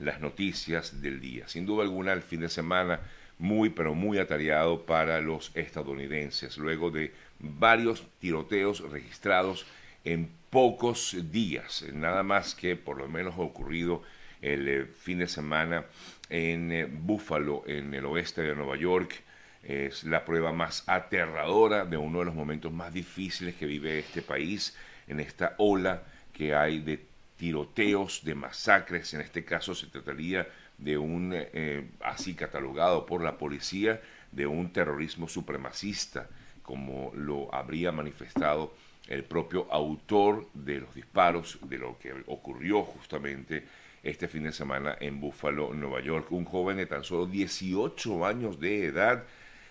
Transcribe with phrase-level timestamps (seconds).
[0.00, 1.46] las noticias del día.
[1.46, 3.00] Sin duda alguna, el fin de semana
[3.38, 9.66] muy, pero muy atareado para los estadounidenses, luego de varios tiroteos registrados
[10.04, 14.02] en pocos días, nada más que por lo menos ocurrido
[14.42, 15.84] el eh, fin de semana
[16.28, 19.22] en eh, Buffalo, en el oeste de Nueva York.
[19.62, 24.22] Es la prueba más aterradora de uno de los momentos más difíciles que vive este
[24.22, 24.74] país
[25.06, 27.09] en esta ola que hay de
[27.40, 29.14] tiroteos, de masacres.
[29.14, 30.46] En este caso se trataría
[30.76, 36.28] de un, eh, así catalogado por la policía, de un terrorismo supremacista,
[36.62, 38.74] como lo habría manifestado
[39.08, 43.64] el propio autor de los disparos, de lo que ocurrió justamente
[44.02, 46.30] este fin de semana en Buffalo, Nueva York.
[46.32, 49.24] Un joven de tan solo 18 años de edad,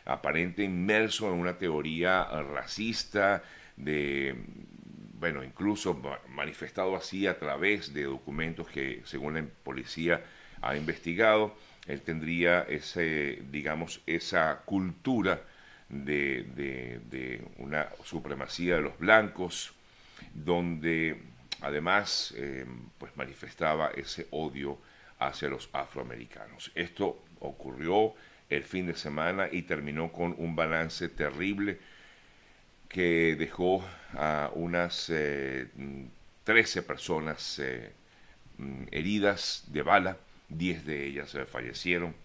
[0.05, 3.43] aparente inmerso en una teoría racista,
[3.77, 4.35] de,
[5.19, 10.23] bueno, incluso manifestado así a través de documentos que, según la policía
[10.61, 11.55] ha investigado,
[11.87, 15.41] él tendría ese, digamos, esa cultura
[15.89, 16.43] de,
[17.09, 19.73] de una supremacía de los blancos,
[20.33, 21.21] donde
[21.61, 22.65] además eh,
[22.97, 24.79] pues manifestaba ese odio
[25.19, 26.71] hacia los afroamericanos.
[26.75, 28.13] Esto ocurrió
[28.49, 31.79] el fin de semana y terminó con un balance terrible
[32.89, 35.69] que dejó a unas 13
[36.45, 37.91] eh, personas eh,
[38.57, 40.17] mm, heridas de bala,
[40.49, 42.15] 10 de ellas fallecieron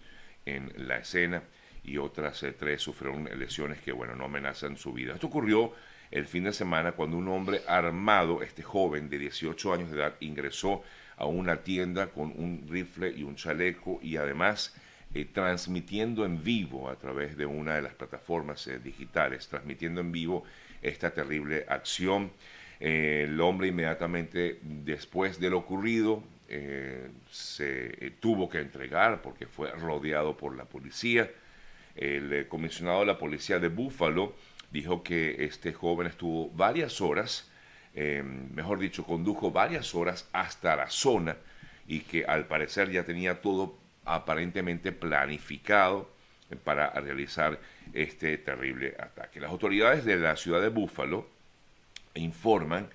[0.45, 1.43] en la escena
[1.83, 5.13] y otras tres sufrieron lesiones que, bueno, no amenazan su vida.
[5.13, 5.73] Esto ocurrió
[6.09, 10.15] el fin de semana cuando un hombre armado, este joven de 18 años de edad,
[10.19, 10.83] ingresó
[11.17, 14.75] a una tienda con un rifle y un chaleco y además
[15.15, 20.11] eh, transmitiendo en vivo a través de una de las plataformas eh, digitales, transmitiendo en
[20.11, 20.43] vivo
[20.81, 22.33] esta terrible acción.
[22.81, 26.21] Eh, el hombre inmediatamente después de lo ocurrido
[27.31, 31.31] se tuvo que entregar porque fue rodeado por la policía.
[31.95, 34.35] El comisionado de la policía de Búfalo
[34.69, 37.49] dijo que este joven estuvo varias horas,
[37.93, 41.37] em, mejor dicho, condujo varias horas hasta la zona
[41.87, 46.09] y que al parecer ya tenía todo aparentemente planificado
[46.63, 47.59] para realizar
[47.93, 49.39] este terrible ataque.
[49.39, 51.27] Las autoridades de la ciudad de Búfalo
[52.13, 52.89] informan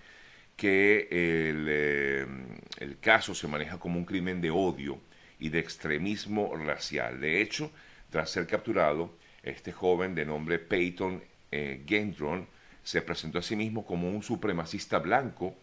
[0.56, 5.00] que el, em, el, caso se maneja como un crimen de odio
[5.38, 7.20] y de extremismo racial.
[7.20, 7.70] De hecho,
[8.10, 12.46] tras ser capturado, este joven de nombre Peyton eh, Gendron
[12.82, 15.56] se presentó a sí mismo como un supremacista blanco.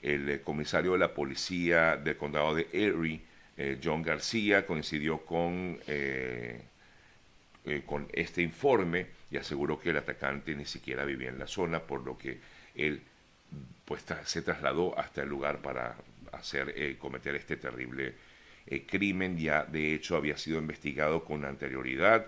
[0.00, 3.22] El eh, comisario de la policía del condado de Erie,
[3.56, 5.78] eh, John García, coincidió con,
[7.86, 12.04] con este informe y aseguró que el atacante ni siquiera vivía en la zona, por
[12.04, 12.38] lo que
[12.74, 13.02] él
[13.84, 15.96] pues, se trasladó hasta el lugar para
[16.32, 18.14] hacer, cometer este terrible
[18.86, 19.38] crimen.
[19.38, 22.26] Ya de hecho había sido investigado con anterioridad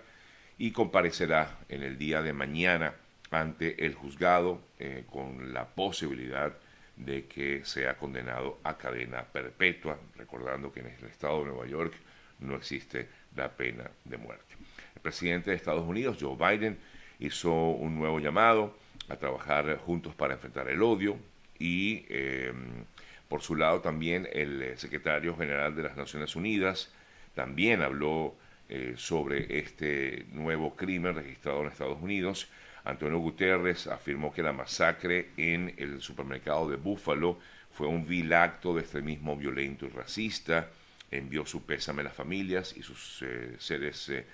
[0.58, 2.94] y comparecerá en el día de mañana
[3.30, 6.54] ante el juzgado eh, con la posibilidad
[6.96, 11.94] de que sea condenado a cadena perpetua, recordando que en el estado de Nueva York
[12.40, 14.54] no existe la pena de muerte.
[14.94, 16.78] El presidente de Estados Unidos, Joe Biden,
[17.18, 18.76] hizo un nuevo llamado
[19.08, 21.16] a trabajar juntos para enfrentar el odio
[21.58, 22.84] y em,
[23.28, 26.92] por su lado también el secretario general de las Naciones Unidas
[27.34, 28.34] también habló
[28.68, 32.48] eh, sobre este nuevo crimen registrado en Estados Unidos
[32.86, 37.38] Antonio Guterres afirmó que la masacre en el supermercado de Búfalo
[37.72, 40.70] fue un vil acto de extremismo violento y racista.
[41.10, 44.24] Envió su pésame a las familias y sus eh, seres eh,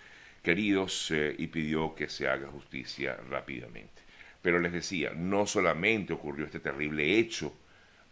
[0.42, 4.02] queridos eh, y pidió que se haga justicia rápidamente.
[4.42, 7.54] Pero les decía, no solamente ocurrió este terrible hecho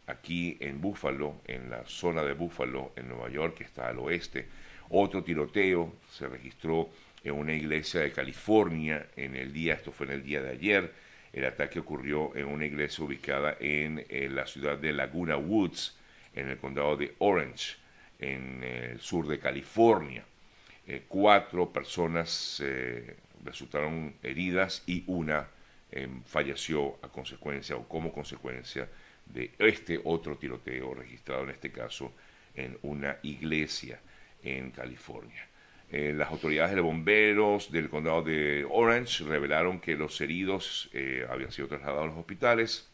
[0.07, 4.49] aquí en Búfalo, en la zona de Búfalo, en Nueva York, que está al oeste,
[4.89, 6.91] otro tiroteo se registró
[7.25, 10.93] en una iglesia de California en el día, esto fue en el día de ayer,
[11.33, 14.05] el ataque ocurrió en una iglesia ubicada en,
[14.35, 15.97] la ciudad de Laguna Woods,
[16.35, 17.77] en el condado de Orange,
[18.19, 20.25] en el sur de California.
[20.87, 25.49] Eh, cuatro personas eh, resultaron heridas y una
[26.25, 28.89] falleció a consecuencia o como consecuencia
[29.27, 32.13] de este otro tiroteo registrado en este caso
[32.55, 33.99] en una iglesia
[34.43, 35.50] en California.
[35.93, 41.51] Eh, las autoridades de bomberos del condado de Orange revelaron que los heridos eh, habían
[41.51, 42.89] sido trasladados a los hospitales.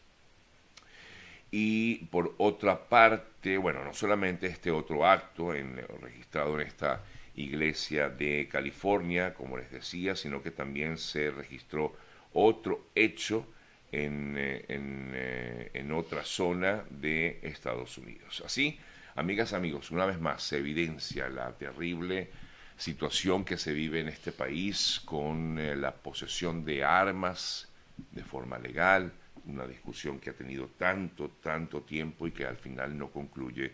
[1.51, 5.53] Y por otra parte, bueno, no solamente este otro acto
[6.01, 7.03] registrado en esta
[7.35, 11.95] iglesia de California, como les decía, sino que también se registró
[12.33, 13.47] otro hecho
[13.91, 18.43] en, eh, en otra zona de Estados Unidos.
[18.45, 18.77] Así,
[19.17, 22.29] Amigas, amigos, una vez más se evidencia la terrible
[22.77, 27.67] situación que se vive en este país con eh, la posesión de armas
[28.11, 29.11] de forma legal,
[29.45, 33.71] una discusión que ha tenido tanto, tanto tiempo y que al final no concluye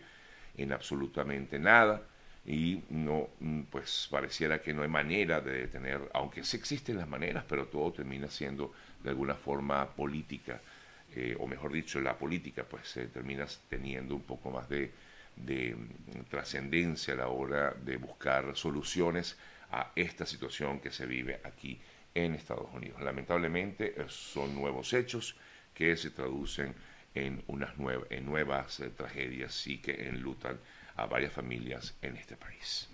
[0.56, 2.02] en absolutamente nada.
[2.46, 7.08] Y no, mm, pues pareciera que no hay manera de detener, aunque sí existen las
[7.08, 8.72] maneras, pero todo termina siendo
[9.02, 10.60] de alguna forma política,
[11.14, 14.92] eh, o mejor dicho, la política pues se termina teniendo un poco más de,
[15.36, 19.36] de mm, trascendencia a la hora de buscar soluciones
[19.70, 21.80] a esta situación que se vive aquí
[22.14, 23.00] en Estados Unidos.
[23.02, 25.36] Lamentablemente eh, son nuevos hechos
[25.74, 26.74] que se traducen
[27.14, 27.72] en, unas
[28.10, 30.58] en nuevas eh, tragedias y que enlutan
[30.96, 32.88] a varias familias en este país.